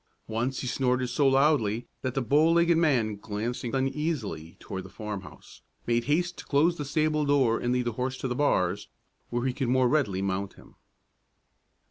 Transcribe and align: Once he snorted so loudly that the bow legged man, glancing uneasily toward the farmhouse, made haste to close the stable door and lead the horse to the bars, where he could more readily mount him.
Once 0.27 0.61
he 0.61 0.65
snorted 0.65 1.09
so 1.09 1.27
loudly 1.27 1.85
that 2.01 2.15
the 2.15 2.23
bow 2.23 2.51
legged 2.53 2.75
man, 2.75 3.17
glancing 3.17 3.75
uneasily 3.75 4.57
toward 4.59 4.83
the 4.83 4.89
farmhouse, 4.89 5.61
made 5.85 6.05
haste 6.05 6.39
to 6.39 6.45
close 6.47 6.75
the 6.77 6.85
stable 6.85 7.23
door 7.23 7.59
and 7.59 7.71
lead 7.71 7.85
the 7.85 7.91
horse 7.91 8.17
to 8.17 8.27
the 8.27 8.33
bars, 8.33 8.87
where 9.29 9.45
he 9.45 9.53
could 9.53 9.69
more 9.69 9.87
readily 9.87 10.23
mount 10.23 10.53
him. 10.53 10.73